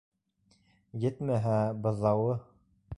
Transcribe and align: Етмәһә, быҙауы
Етмәһә, 1.05 1.57
быҙауы 1.87 2.37